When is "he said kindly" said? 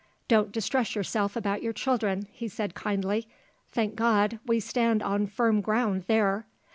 2.31-3.27